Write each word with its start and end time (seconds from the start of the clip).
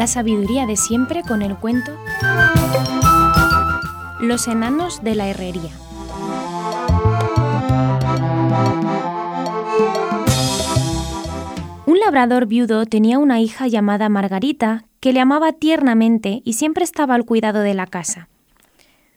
la 0.00 0.06
sabiduría 0.06 0.64
de 0.64 0.78
siempre 0.78 1.22
con 1.22 1.42
el 1.42 1.56
cuento 1.56 1.92
Los 4.18 4.48
enanos 4.48 5.04
de 5.04 5.14
la 5.14 5.28
herrería. 5.28 5.72
Un 11.84 11.98
labrador 12.00 12.46
viudo 12.46 12.86
tenía 12.86 13.18
una 13.18 13.40
hija 13.40 13.68
llamada 13.68 14.08
Margarita 14.08 14.84
que 15.00 15.12
le 15.12 15.20
amaba 15.20 15.52
tiernamente 15.52 16.40
y 16.46 16.54
siempre 16.54 16.82
estaba 16.82 17.14
al 17.14 17.26
cuidado 17.26 17.60
de 17.60 17.74
la 17.74 17.86
casa. 17.86 18.30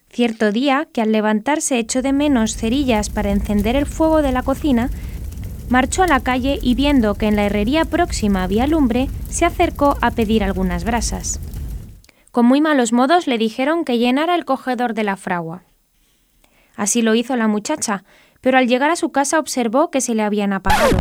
Cierto 0.10 0.52
día, 0.52 0.90
que 0.92 1.02
al 1.02 1.14
levantarse 1.14 1.80
echó 1.80 2.02
de 2.02 2.12
menos 2.12 2.58
cerillas 2.58 3.10
para 3.10 3.32
encender 3.32 3.78
el 3.78 3.86
fuego 3.86 4.22
de 4.22 4.34
la 4.34 4.44
cocina, 4.44 4.90
marchó 5.74 6.04
a 6.04 6.08
la 6.08 6.20
calle 6.20 6.60
y 6.62 6.76
viendo 6.76 7.16
que 7.16 7.26
en 7.26 7.36
la 7.36 7.46
herrería 7.46 7.84
próxima 7.84 8.44
había 8.44 8.68
lumbre, 8.68 9.10
se 9.30 9.44
acercó 9.44 9.98
a 10.02 10.12
pedir 10.12 10.44
algunas 10.44 10.84
brasas. 10.84 11.40
Con 12.32 12.46
muy 12.46 12.62
malos 12.62 12.94
modos 12.94 13.26
le 13.26 13.40
dijeron 13.40 13.84
que 13.84 13.98
llenara 13.98 14.36
el 14.36 14.46
cogedor 14.46 14.94
de 14.94 15.04
la 15.04 15.18
fragua. 15.18 15.64
Así 16.76 17.02
lo 17.02 17.16
hizo 17.16 17.36
la 17.38 17.48
muchacha, 17.48 18.04
pero 18.40 18.60
al 18.60 18.68
llegar 18.68 18.92
a 18.92 18.96
su 18.96 19.12
casa 19.12 19.40
observó 19.40 19.90
que 19.90 20.00
se 20.00 20.14
le 20.14 20.22
habían 20.22 20.54
apagado. 20.54 21.00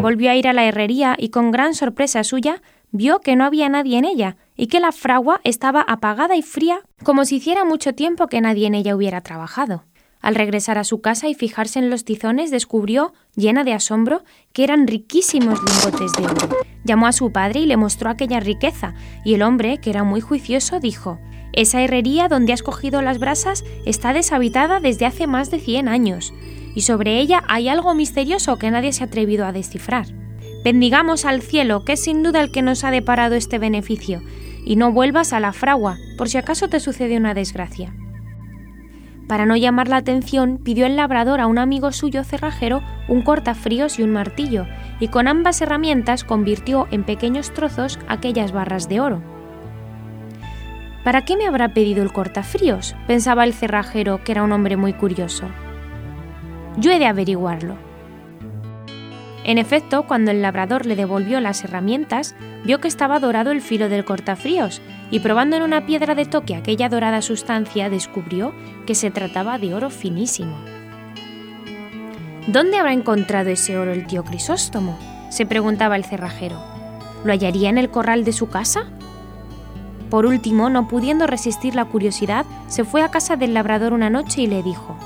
Volvió 0.00 0.30
a 0.30 0.36
ir 0.36 0.46
a 0.46 0.52
la 0.52 0.64
herrería 0.64 1.16
y 1.18 1.30
con 1.30 1.50
gran 1.50 1.74
sorpresa 1.74 2.22
suya 2.22 2.62
vio 2.92 3.18
que 3.18 3.34
no 3.34 3.44
había 3.44 3.68
nadie 3.68 3.98
en 3.98 4.04
ella 4.04 4.36
y 4.54 4.68
que 4.68 4.78
la 4.78 4.92
fragua 4.92 5.40
estaba 5.42 5.80
apagada 5.80 6.36
y 6.36 6.42
fría 6.42 6.82
como 7.02 7.24
si 7.24 7.36
hiciera 7.36 7.64
mucho 7.64 7.96
tiempo 7.96 8.28
que 8.28 8.40
nadie 8.40 8.68
en 8.68 8.76
ella 8.76 8.94
hubiera 8.94 9.22
trabajado. 9.22 9.82
Al 10.24 10.36
regresar 10.36 10.78
a 10.78 10.84
su 10.84 11.02
casa 11.02 11.28
y 11.28 11.34
fijarse 11.34 11.78
en 11.78 11.90
los 11.90 12.06
tizones, 12.06 12.50
descubrió, 12.50 13.12
llena 13.36 13.62
de 13.62 13.74
asombro, 13.74 14.24
que 14.54 14.64
eran 14.64 14.86
riquísimos 14.86 15.60
lingotes 15.62 16.12
de 16.14 16.24
oro. 16.24 16.56
Llamó 16.82 17.06
a 17.06 17.12
su 17.12 17.30
padre 17.30 17.60
y 17.60 17.66
le 17.66 17.76
mostró 17.76 18.08
aquella 18.08 18.40
riqueza, 18.40 18.94
y 19.22 19.34
el 19.34 19.42
hombre, 19.42 19.76
que 19.82 19.90
era 19.90 20.02
muy 20.02 20.22
juicioso, 20.22 20.80
dijo 20.80 21.18
Esa 21.52 21.82
herrería 21.82 22.28
donde 22.28 22.54
has 22.54 22.62
cogido 22.62 23.02
las 23.02 23.18
brasas 23.18 23.64
está 23.84 24.14
deshabitada 24.14 24.80
desde 24.80 25.04
hace 25.04 25.26
más 25.26 25.50
de 25.50 25.60
cien 25.60 25.88
años, 25.88 26.32
y 26.74 26.80
sobre 26.80 27.18
ella 27.20 27.42
hay 27.46 27.68
algo 27.68 27.94
misterioso 27.94 28.56
que 28.56 28.70
nadie 28.70 28.94
se 28.94 29.04
ha 29.04 29.08
atrevido 29.08 29.44
a 29.44 29.52
descifrar. 29.52 30.06
Bendigamos 30.64 31.26
al 31.26 31.42
cielo, 31.42 31.84
que 31.84 31.92
es 31.92 32.02
sin 32.02 32.22
duda 32.22 32.40
el 32.40 32.50
que 32.50 32.62
nos 32.62 32.82
ha 32.84 32.90
deparado 32.90 33.34
este 33.34 33.58
beneficio, 33.58 34.22
y 34.64 34.76
no 34.76 34.90
vuelvas 34.90 35.34
a 35.34 35.40
la 35.40 35.52
fragua, 35.52 35.98
por 36.16 36.30
si 36.30 36.38
acaso 36.38 36.68
te 36.68 36.80
sucede 36.80 37.18
una 37.18 37.34
desgracia. 37.34 37.94
Para 39.28 39.46
no 39.46 39.56
llamar 39.56 39.88
la 39.88 39.96
atención, 39.96 40.58
pidió 40.62 40.84
el 40.86 40.96
labrador 40.96 41.40
a 41.40 41.46
un 41.46 41.58
amigo 41.58 41.92
suyo 41.92 42.24
cerrajero 42.24 42.82
un 43.08 43.22
cortafríos 43.22 43.98
y 43.98 44.02
un 44.02 44.12
martillo, 44.12 44.66
y 45.00 45.08
con 45.08 45.28
ambas 45.28 45.60
herramientas 45.60 46.24
convirtió 46.24 46.86
en 46.90 47.04
pequeños 47.04 47.52
trozos 47.52 47.98
aquellas 48.08 48.52
barras 48.52 48.88
de 48.88 49.00
oro. 49.00 49.22
¿Para 51.04 51.22
qué 51.22 51.36
me 51.36 51.46
habrá 51.46 51.74
pedido 51.74 52.02
el 52.02 52.12
cortafríos? 52.12 52.94
pensaba 53.06 53.44
el 53.44 53.52
cerrajero, 53.52 54.24
que 54.24 54.32
era 54.32 54.42
un 54.42 54.52
hombre 54.52 54.76
muy 54.76 54.94
curioso. 54.94 55.46
Yo 56.78 56.90
he 56.90 56.98
de 56.98 57.06
averiguarlo. 57.06 57.76
En 59.44 59.58
efecto, 59.58 60.04
cuando 60.04 60.30
el 60.30 60.40
labrador 60.40 60.86
le 60.86 60.96
devolvió 60.96 61.38
las 61.38 61.62
herramientas, 61.64 62.34
vio 62.64 62.80
que 62.80 62.88
estaba 62.88 63.20
dorado 63.20 63.50
el 63.50 63.60
filo 63.60 63.90
del 63.90 64.06
cortafríos, 64.06 64.80
y 65.10 65.20
probando 65.20 65.56
en 65.56 65.62
una 65.62 65.84
piedra 65.84 66.14
de 66.14 66.24
toque 66.24 66.54
aquella 66.54 66.88
dorada 66.88 67.20
sustancia, 67.20 67.90
descubrió 67.90 68.54
que 68.86 68.94
se 68.94 69.10
trataba 69.10 69.58
de 69.58 69.74
oro 69.74 69.90
finísimo. 69.90 70.56
¿Dónde 72.46 72.78
habrá 72.78 72.94
encontrado 72.94 73.50
ese 73.50 73.76
oro 73.76 73.92
el 73.92 74.06
tío 74.06 74.24
Crisóstomo? 74.24 74.98
se 75.28 75.46
preguntaba 75.46 75.96
el 75.96 76.04
cerrajero. 76.04 76.62
¿Lo 77.24 77.32
hallaría 77.32 77.68
en 77.68 77.76
el 77.76 77.90
corral 77.90 78.24
de 78.24 78.32
su 78.32 78.48
casa? 78.48 78.86
Por 80.08 80.26
último, 80.26 80.70
no 80.70 80.86
pudiendo 80.86 81.26
resistir 81.26 81.74
la 81.74 81.86
curiosidad, 81.86 82.46
se 82.68 82.84
fue 82.84 83.02
a 83.02 83.10
casa 83.10 83.36
del 83.36 83.52
labrador 83.52 83.92
una 83.92 84.10
noche 84.10 84.42
y 84.42 84.46
le 84.46 84.62
dijo 84.62 84.96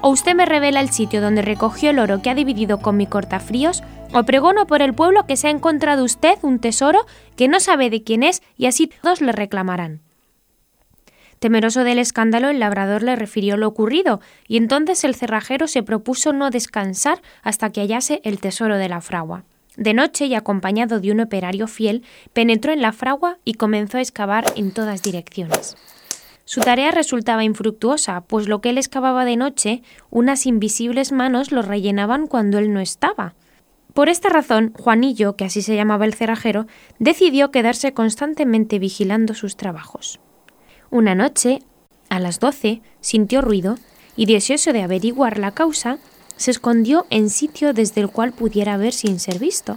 o 0.00 0.10
usted 0.10 0.34
me 0.34 0.46
revela 0.46 0.80
el 0.80 0.90
sitio 0.90 1.20
donde 1.20 1.42
recogió 1.42 1.90
el 1.90 1.98
oro 1.98 2.22
que 2.22 2.30
ha 2.30 2.34
dividido 2.34 2.78
con 2.78 2.96
mi 2.96 3.06
cortafríos, 3.06 3.82
o 4.12 4.22
pregono 4.24 4.66
por 4.66 4.82
el 4.82 4.94
pueblo 4.94 5.26
que 5.26 5.36
se 5.36 5.48
ha 5.48 5.50
encontrado 5.50 6.04
usted 6.04 6.38
un 6.42 6.58
tesoro 6.58 7.04
que 7.36 7.48
no 7.48 7.60
sabe 7.60 7.90
de 7.90 8.02
quién 8.02 8.22
es 8.22 8.42
y 8.56 8.66
así 8.66 8.86
todos 8.86 9.20
le 9.20 9.32
reclamarán. 9.32 10.00
Temeroso 11.38 11.84
del 11.84 11.98
escándalo, 11.98 12.48
el 12.48 12.58
labrador 12.58 13.02
le 13.02 13.14
refirió 13.14 13.56
lo 13.56 13.68
ocurrido, 13.68 14.20
y 14.48 14.56
entonces 14.56 15.04
el 15.04 15.14
cerrajero 15.14 15.68
se 15.68 15.84
propuso 15.84 16.32
no 16.32 16.50
descansar 16.50 17.22
hasta 17.42 17.70
que 17.70 17.80
hallase 17.80 18.20
el 18.24 18.40
tesoro 18.40 18.76
de 18.76 18.88
la 18.88 19.00
fragua. 19.00 19.44
De 19.76 19.94
noche 19.94 20.26
y 20.26 20.34
acompañado 20.34 20.98
de 20.98 21.12
un 21.12 21.20
operario 21.20 21.68
fiel, 21.68 22.02
penetró 22.32 22.72
en 22.72 22.82
la 22.82 22.92
fragua 22.92 23.38
y 23.44 23.54
comenzó 23.54 23.98
a 23.98 24.00
excavar 24.00 24.44
en 24.56 24.72
todas 24.72 25.02
direcciones. 25.02 25.76
Su 26.48 26.62
tarea 26.62 26.92
resultaba 26.92 27.44
infructuosa, 27.44 28.22
pues 28.22 28.48
lo 28.48 28.62
que 28.62 28.70
él 28.70 28.78
excavaba 28.78 29.26
de 29.26 29.36
noche, 29.36 29.82
unas 30.08 30.46
invisibles 30.46 31.12
manos 31.12 31.52
lo 31.52 31.60
rellenaban 31.60 32.26
cuando 32.26 32.56
él 32.56 32.72
no 32.72 32.80
estaba. 32.80 33.34
Por 33.92 34.08
esta 34.08 34.30
razón, 34.30 34.72
Juanillo, 34.72 35.36
que 35.36 35.44
así 35.44 35.60
se 35.60 35.76
llamaba 35.76 36.06
el 36.06 36.14
cerrajero, 36.14 36.66
decidió 36.98 37.50
quedarse 37.50 37.92
constantemente 37.92 38.78
vigilando 38.78 39.34
sus 39.34 39.58
trabajos. 39.58 40.20
Una 40.88 41.14
noche, 41.14 41.58
a 42.08 42.18
las 42.18 42.40
doce, 42.40 42.80
sintió 43.02 43.42
ruido 43.42 43.74
y, 44.16 44.24
deseoso 44.24 44.72
de 44.72 44.80
averiguar 44.80 45.36
la 45.36 45.50
causa, 45.50 45.98
se 46.38 46.50
escondió 46.50 47.04
en 47.10 47.28
sitio 47.28 47.74
desde 47.74 48.00
el 48.00 48.08
cual 48.08 48.32
pudiera 48.32 48.78
ver 48.78 48.94
sin 48.94 49.20
ser 49.20 49.38
visto. 49.38 49.76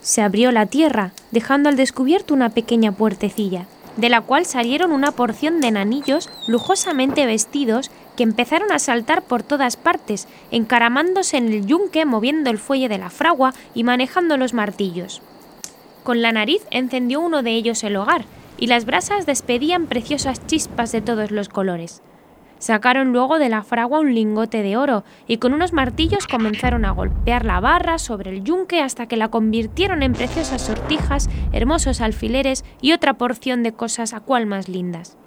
Se 0.00 0.22
abrió 0.22 0.52
la 0.52 0.66
tierra, 0.66 1.12
dejando 1.32 1.68
al 1.68 1.74
descubierto 1.74 2.34
una 2.34 2.50
pequeña 2.50 2.92
puertecilla, 2.92 3.66
de 3.96 4.08
la 4.08 4.20
cual 4.20 4.46
salieron 4.46 4.92
una 4.92 5.12
porción 5.12 5.60
de 5.60 5.70
nanillos 5.70 6.28
lujosamente 6.46 7.26
vestidos 7.26 7.90
que 8.16 8.22
empezaron 8.22 8.72
a 8.72 8.78
saltar 8.78 9.22
por 9.22 9.42
todas 9.42 9.76
partes, 9.76 10.26
encaramándose 10.50 11.36
en 11.36 11.52
el 11.52 11.66
yunque, 11.66 12.04
moviendo 12.04 12.50
el 12.50 12.58
fuelle 12.58 12.88
de 12.88 12.98
la 12.98 13.10
fragua 13.10 13.54
y 13.74 13.84
manejando 13.84 14.36
los 14.36 14.54
martillos. 14.54 15.22
Con 16.02 16.22
la 16.22 16.32
nariz 16.32 16.62
encendió 16.70 17.20
uno 17.20 17.42
de 17.42 17.52
ellos 17.52 17.82
el 17.84 17.96
hogar, 17.96 18.24
y 18.58 18.68
las 18.68 18.86
brasas 18.86 19.26
despedían 19.26 19.86
preciosas 19.86 20.46
chispas 20.46 20.92
de 20.92 21.02
todos 21.02 21.30
los 21.30 21.48
colores. 21.48 22.00
Sacaron 22.58 23.12
luego 23.12 23.38
de 23.38 23.50
la 23.50 23.62
fragua 23.62 24.00
un 24.00 24.14
lingote 24.14 24.62
de 24.62 24.76
oro 24.76 25.04
y 25.26 25.36
con 25.36 25.52
unos 25.52 25.72
martillos 25.72 26.26
comenzaron 26.26 26.84
a 26.84 26.90
golpear 26.90 27.44
la 27.44 27.60
barra 27.60 27.98
sobre 27.98 28.30
el 28.30 28.44
yunque 28.44 28.80
hasta 28.80 29.06
que 29.06 29.16
la 29.16 29.28
convirtieron 29.28 30.02
en 30.02 30.14
preciosas 30.14 30.62
sortijas, 30.62 31.28
hermosos 31.52 32.00
alfileres 32.00 32.64
y 32.80 32.92
otra 32.92 33.14
porción 33.14 33.62
de 33.62 33.72
cosas 33.72 34.14
a 34.14 34.20
cual 34.20 34.46
más 34.46 34.68
lindas. 34.68 35.18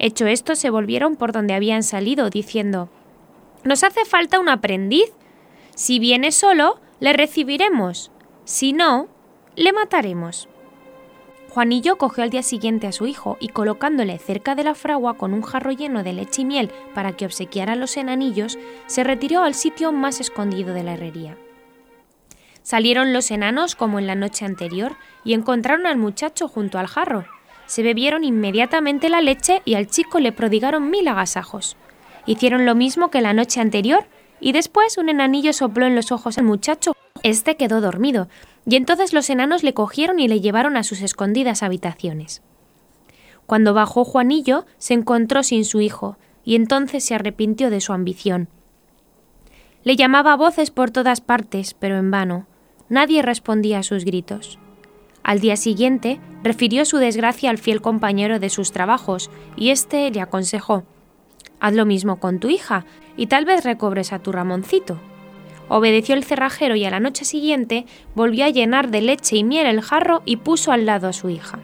Hecho 0.00 0.26
esto, 0.26 0.56
se 0.56 0.70
volvieron 0.70 1.16
por 1.16 1.32
donde 1.32 1.54
habían 1.54 1.82
salido, 1.82 2.30
diciendo 2.30 2.88
Nos 3.64 3.84
hace 3.84 4.04
falta 4.04 4.40
un 4.40 4.48
aprendiz. 4.48 5.12
Si 5.74 5.98
viene 5.98 6.32
solo, 6.32 6.80
le 6.98 7.12
recibiremos. 7.12 8.10
Si 8.44 8.72
no, 8.72 9.08
le 9.54 9.72
mataremos. 9.72 10.48
Juanillo 11.50 11.96
cogió 11.96 12.22
al 12.22 12.30
día 12.30 12.42
siguiente 12.42 12.86
a 12.86 12.92
su 12.92 13.06
hijo 13.06 13.38
y 13.40 13.48
colocándole 13.48 14.18
cerca 14.18 14.54
de 14.54 14.64
la 14.64 14.74
fragua 14.74 15.14
con 15.14 15.32
un 15.32 15.42
jarro 15.42 15.72
lleno 15.72 16.02
de 16.02 16.12
leche 16.12 16.42
y 16.42 16.44
miel 16.44 16.70
para 16.94 17.12
que 17.12 17.24
obsequiara 17.24 17.72
a 17.72 17.76
los 17.76 17.96
enanillos, 17.96 18.58
se 18.86 19.02
retiró 19.02 19.42
al 19.42 19.54
sitio 19.54 19.90
más 19.90 20.20
escondido 20.20 20.74
de 20.74 20.82
la 20.82 20.92
herrería. 20.92 21.36
Salieron 22.62 23.14
los 23.14 23.30
enanos 23.30 23.74
como 23.76 23.98
en 23.98 24.06
la 24.06 24.14
noche 24.14 24.44
anterior 24.44 24.96
y 25.24 25.32
encontraron 25.32 25.86
al 25.86 25.96
muchacho 25.96 26.48
junto 26.48 26.78
al 26.78 26.86
jarro. 26.86 27.24
Se 27.64 27.82
bebieron 27.82 28.24
inmediatamente 28.24 29.08
la 29.08 29.22
leche 29.22 29.62
y 29.64 29.74
al 29.74 29.86
chico 29.86 30.20
le 30.20 30.32
prodigaron 30.32 30.90
mil 30.90 31.08
agasajos. 31.08 31.78
Hicieron 32.26 32.66
lo 32.66 32.74
mismo 32.74 33.10
que 33.10 33.22
la 33.22 33.32
noche 33.32 33.62
anterior 33.62 34.04
y 34.38 34.52
después 34.52 34.98
un 34.98 35.08
enanillo 35.08 35.54
sopló 35.54 35.86
en 35.86 35.94
los 35.94 36.12
ojos 36.12 36.36
al 36.36 36.44
muchacho. 36.44 36.92
Este 37.22 37.56
quedó 37.56 37.80
dormido, 37.80 38.28
y 38.66 38.76
entonces 38.76 39.12
los 39.12 39.30
enanos 39.30 39.62
le 39.62 39.74
cogieron 39.74 40.20
y 40.20 40.28
le 40.28 40.40
llevaron 40.40 40.76
a 40.76 40.82
sus 40.82 41.00
escondidas 41.00 41.62
habitaciones. 41.62 42.42
Cuando 43.46 43.74
bajó 43.74 44.04
Juanillo, 44.04 44.66
se 44.76 44.94
encontró 44.94 45.42
sin 45.42 45.64
su 45.64 45.80
hijo, 45.80 46.18
y 46.44 46.54
entonces 46.54 47.04
se 47.04 47.14
arrepintió 47.14 47.70
de 47.70 47.80
su 47.80 47.92
ambición. 47.92 48.48
Le 49.84 49.96
llamaba 49.96 50.32
a 50.32 50.36
voces 50.36 50.70
por 50.70 50.90
todas 50.90 51.20
partes, 51.20 51.74
pero 51.74 51.96
en 51.96 52.10
vano. 52.10 52.46
Nadie 52.88 53.22
respondía 53.22 53.78
a 53.78 53.82
sus 53.82 54.04
gritos. 54.04 54.58
Al 55.22 55.40
día 55.40 55.56
siguiente, 55.56 56.20
refirió 56.42 56.84
su 56.84 56.98
desgracia 56.98 57.50
al 57.50 57.58
fiel 57.58 57.80
compañero 57.80 58.38
de 58.38 58.50
sus 58.50 58.72
trabajos, 58.72 59.30
y 59.56 59.70
éste 59.70 60.10
le 60.10 60.20
aconsejó 60.20 60.84
Haz 61.60 61.74
lo 61.74 61.86
mismo 61.86 62.20
con 62.20 62.38
tu 62.38 62.48
hija, 62.48 62.84
y 63.16 63.26
tal 63.26 63.44
vez 63.44 63.64
recobres 63.64 64.12
a 64.12 64.20
tu 64.20 64.32
Ramoncito. 64.32 65.00
Obedeció 65.68 66.14
el 66.14 66.24
cerrajero 66.24 66.76
y 66.76 66.84
a 66.84 66.90
la 66.90 67.00
noche 67.00 67.24
siguiente 67.24 67.86
volvió 68.14 68.44
a 68.44 68.50
llenar 68.50 68.90
de 68.90 69.02
leche 69.02 69.36
y 69.36 69.44
miel 69.44 69.66
el 69.66 69.82
jarro 69.82 70.22
y 70.24 70.36
puso 70.36 70.72
al 70.72 70.86
lado 70.86 71.08
a 71.08 71.12
su 71.12 71.28
hija. 71.28 71.58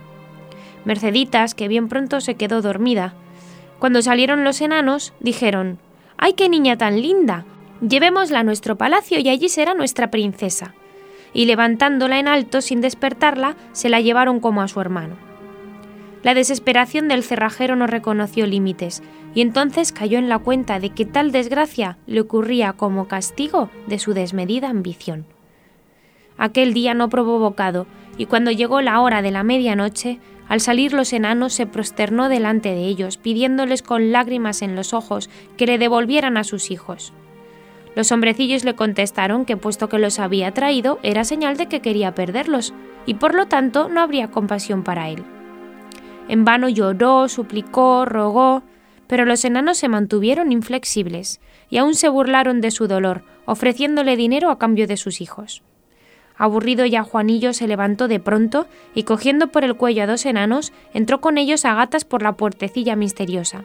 Merceditas, 0.85 1.55
que 1.55 1.69
bien 1.69 1.89
pronto 1.89 2.21
se 2.21 2.35
quedó 2.35 2.61
dormida. 2.61 3.15
Cuando 3.79 4.03
salieron 4.03 4.45
los 4.45 4.61
enanos, 4.61 5.15
dijeron 5.21 5.79
¡Ay, 6.19 6.35
qué 6.35 6.49
niña 6.49 6.77
tan 6.77 7.01
linda! 7.01 7.47
Llevémosla 7.81 8.41
a 8.41 8.45
nuestro 8.45 8.77
palacio 8.77 9.19
y 9.19 9.29
allí 9.29 9.49
será 9.49 9.75
nuestra 9.75 10.11
princesa. 10.11 10.75
y 11.37 11.47
levantándola 11.47 12.21
en 12.21 12.29
alto 12.29 12.61
sin 12.61 12.81
despertarla, 12.81 13.56
se 13.73 13.89
la 13.89 14.01
llevaron 14.01 14.39
como 14.39 14.62
a 14.62 14.69
su 14.69 14.81
hermano. 14.81 15.17
La 16.25 16.32
desesperación 16.32 17.06
del 17.06 17.23
cerrajero 17.23 17.76
no 17.76 17.87
reconoció 17.87 18.47
límites, 18.47 19.03
y 19.35 19.43
entonces 19.43 19.93
cayó 19.93 20.19
en 20.19 20.31
la 20.31 20.38
cuenta 20.38 20.81
de 20.81 20.88
que 20.88 21.05
tal 21.05 21.32
desgracia 21.32 21.99
le 22.06 22.23
ocurría 22.23 22.73
como 22.73 23.06
castigo 23.09 23.69
de 23.87 23.99
su 23.99 24.15
desmedida 24.15 24.71
ambición. 24.71 25.26
Aquel 26.38 26.73
día 26.73 26.94
no 26.94 27.11
probó 27.11 27.38
bocado, 27.38 27.87
y 28.17 28.25
cuando 28.25 28.50
llegó 28.50 28.81
la 28.81 29.00
hora 29.00 29.21
de 29.21 29.32
la 29.32 29.43
medianoche, 29.43 30.19
al 30.49 30.61
salir 30.61 30.94
los 30.94 31.12
enanos 31.12 31.53
se 31.53 31.67
prosternó 31.67 32.31
delante 32.31 32.70
de 32.70 32.87
ellos, 32.87 33.19
pidiéndoles 33.19 33.82
con 33.82 34.11
lágrimas 34.11 34.62
en 34.62 34.77
los 34.77 34.94
ojos 34.94 35.29
que 35.59 35.67
le 35.67 35.77
devolvieran 35.77 36.38
a 36.38 36.44
sus 36.44 36.70
hijos. 36.70 37.12
Los 37.94 38.11
hombrecillos 38.12 38.65
le 38.65 38.75
contestaron 38.75 39.44
que 39.44 39.59
puesto 39.59 39.91
que 39.91 39.99
los 39.99 40.19
había 40.19 40.53
traído 40.53 40.99
era 41.03 41.25
señal 41.25 41.59
de 41.59 41.67
que 41.67 41.81
quería 41.81 42.15
perderlos, 42.15 42.73
y 43.05 43.15
por 43.15 43.35
lo 43.35 43.47
tanto 43.47 43.91
no 43.91 44.00
habría 44.00 44.31
compasión 44.31 44.85
para 44.85 45.11
él. 45.11 45.23
En 46.29 46.44
vano 46.44 46.69
lloró, 46.69 47.29
suplicó, 47.29 48.05
rogó, 48.05 48.62
pero 49.06 49.25
los 49.25 49.44
enanos 49.44 49.79
se 49.79 49.88
mantuvieron 49.88 50.53
inflexibles, 50.53 51.41
y 51.69 51.79
aún 51.79 51.94
se 51.94 52.09
burlaron 52.09 52.61
de 52.61 52.71
su 52.71 52.88
dolor, 52.88 53.23
ofreciéndole 53.44 54.17
dinero 54.17 54.50
a 54.50 54.59
cambio 54.59 54.87
de 54.87 54.97
sus 54.97 55.21
hijos. 55.21 55.62
Aburrido 56.37 56.85
ya 56.85 57.05
Juanillo 57.05 57.53
se 57.53 57.69
levantó 57.69 58.09
de 58.09 58.19
pronto 58.19 58.67
y 58.94 59.05
cogiendo 59.05 59.49
por 59.49 59.62
el 59.62 59.76
cuello 59.76 60.03
a 60.03 60.06
dos 60.06 60.26
enanos, 60.26 60.73
entró 60.93 61.21
con 61.21 61.38
ellos 61.38 61.65
a 61.65 61.75
gatas 61.75 62.05
por 62.05 62.23
la 62.23 62.32
puertecilla 62.32 62.97
misteriosa. 62.97 63.65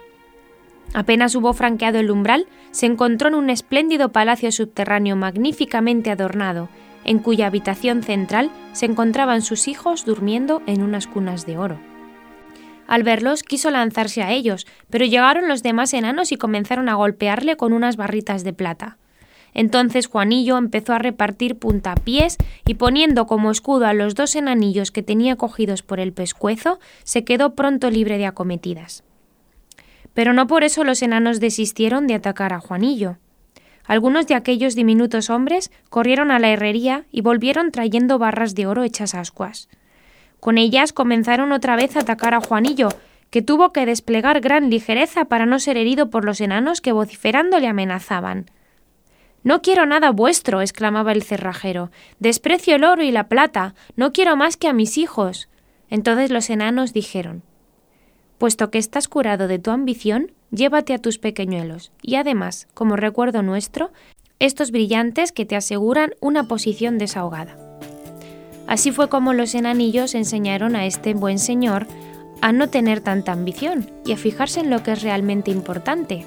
Apenas 0.94 1.36
hubo 1.36 1.54
franqueado 1.54 2.00
el 2.00 2.12
umbral, 2.12 2.48
se 2.72 2.86
encontró 2.86 3.30
en 3.30 3.36
un 3.36 3.50
espléndido 3.50 4.10
palacio 4.10 4.52
subterráneo 4.52 5.16
magníficamente 5.16 6.12
adornado, 6.12 6.70
en 7.06 7.20
cuya 7.20 7.48
habitación 7.48 8.04
central 8.04 8.52
se 8.74 8.86
encontraban 8.86 9.42
sus 9.42 9.68
hijos 9.68 10.06
durmiendo 10.06 10.62
en 10.68 10.84
unas 10.84 11.08
cunas 11.08 11.46
de 11.46 11.58
oro. 11.58 11.89
Al 12.90 13.04
verlos 13.04 13.44
quiso 13.44 13.70
lanzarse 13.70 14.24
a 14.24 14.32
ellos, 14.32 14.66
pero 14.90 15.06
llegaron 15.06 15.48
los 15.48 15.62
demás 15.62 15.94
enanos 15.94 16.32
y 16.32 16.38
comenzaron 16.38 16.90
a 16.90 16.96
golpearle 16.96 17.56
con 17.56 17.72
unas 17.72 17.98
barritas 17.98 18.44
de 18.44 18.52
plata. 18.52 18.98
Entonces 19.54 20.08
Juanillo 20.08 20.58
empezó 20.58 20.94
a 20.94 20.98
repartir 20.98 21.60
puntapiés 21.60 22.38
y 22.66 22.74
poniendo 22.74 23.28
como 23.28 23.52
escudo 23.52 23.86
a 23.86 23.94
los 23.94 24.16
dos 24.16 24.36
enanillos 24.36 24.90
que 24.90 25.04
tenía 25.04 25.36
cogidos 25.36 25.84
por 25.84 26.00
el 26.00 26.14
pescuezo, 26.14 26.80
se 27.04 27.24
quedó 27.24 27.54
pronto 27.54 27.92
libre 27.92 28.18
de 28.18 28.26
acometidas. 28.26 29.04
Pero 30.16 30.34
no 30.34 30.48
por 30.48 30.64
eso 30.64 30.84
los 30.84 31.04
enanos 31.04 31.40
desistieron 31.40 32.08
de 32.08 32.16
atacar 32.16 32.54
a 32.54 32.60
Juanillo. 32.60 33.18
Algunos 33.86 34.26
de 34.26 34.34
aquellos 34.34 34.74
diminutos 34.74 35.30
hombres 35.30 35.72
corrieron 35.92 36.32
a 36.32 36.40
la 36.40 36.50
herrería 36.50 37.06
y 37.12 37.22
volvieron 37.22 37.70
trayendo 37.70 38.18
barras 38.18 38.56
de 38.56 38.66
oro 38.66 38.82
hechas 38.82 39.14
ascuas. 39.14 39.70
Con 40.40 40.58
ellas 40.58 40.94
comenzaron 40.94 41.52
otra 41.52 41.76
vez 41.76 41.96
a 41.96 42.02
atacar 42.02 42.34
a 42.34 42.42
Juanillo, 42.42 42.90
que 43.30 43.42
tuvo 43.42 43.72
que 43.72 43.86
desplegar 43.86 44.42
gran 44.42 44.70
ligereza 44.70 45.26
para 45.26 45.46
no 45.46 45.60
ser 45.60 45.78
herido 45.78 46.10
por 46.10 46.26
los 46.26 46.42
enanos 46.42 46.82
que 46.82 46.92
vociferando 46.92 47.60
le 47.60 47.68
amenazaban. 47.68 48.50
No 49.44 49.62
quiero 49.62 49.86
nada 49.86 50.12
vuestro, 50.12 50.62
exclamaba 50.62 51.12
el 51.12 51.24
cerrajero. 51.24 51.92
Desprecio 52.20 52.76
el 52.76 52.84
oro 52.84 53.04
y 53.04 53.12
la 53.12 53.28
plata. 53.28 53.74
No 53.96 54.12
quiero 54.12 54.36
más 54.36 54.58
que 54.58 54.68
a 54.68 54.74
mis 54.74 54.98
hijos. 54.98 55.48
Entonces 55.90 56.30
los 56.30 56.50
enanos 56.50 56.94
dijeron 56.94 57.44
Puesto 58.38 58.70
que 58.72 58.78
estás 58.78 59.08
curado 59.08 59.48
de 59.48 59.60
tu 59.60 59.72
ambición, 59.72 60.32
llévate 60.52 60.94
a 60.94 61.00
tus 61.00 61.20
pequeñuelos, 61.20 61.92
y 62.02 62.16
además, 62.16 62.68
como 62.74 62.96
recuerdo 62.96 63.44
nuestro, 63.44 63.92
estos 64.40 64.72
brillantes 64.72 65.34
que 65.34 65.46
te 65.46 65.58
aseguran 65.58 66.14
una 66.22 66.46
posición 66.46 66.98
desahogada. 66.98 67.69
Así 68.70 68.92
fue 68.92 69.10
como 69.10 69.34
los 69.34 69.56
enanillos 69.56 70.14
enseñaron 70.14 70.76
a 70.76 70.86
este 70.86 71.16
buen 71.16 71.40
señor 71.40 71.88
a 72.40 72.52
no 72.52 72.70
tener 72.70 73.02
tanta 73.02 73.32
ambición 73.32 73.90
y 74.06 74.12
a 74.14 74.18
fijarse 74.18 74.60
en 74.60 74.70
lo 74.70 74.84
que 74.84 74.92
es 74.92 75.02
realmente 75.02 75.50
importante, 75.50 76.24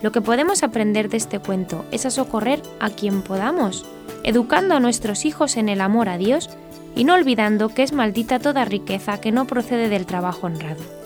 lo 0.00 0.12
que 0.12 0.22
podemos 0.22 0.62
aprender 0.62 1.10
de 1.10 1.18
este 1.18 1.40
cuento 1.40 1.84
es 1.92 2.06
a 2.06 2.10
socorrer 2.10 2.62
a 2.80 2.88
quien 2.88 3.20
podamos, 3.20 3.84
educando 4.24 4.74
a 4.74 4.80
nuestros 4.80 5.26
hijos 5.26 5.58
en 5.58 5.68
el 5.68 5.82
amor 5.82 6.08
a 6.08 6.16
Dios 6.16 6.48
y 6.96 7.04
no 7.04 7.12
olvidando 7.14 7.68
que 7.68 7.82
es 7.82 7.92
maldita 7.92 8.38
toda 8.38 8.64
riqueza 8.64 9.20
que 9.20 9.30
no 9.30 9.46
procede 9.46 9.90
del 9.90 10.06
trabajo 10.06 10.46
honrado. 10.46 11.01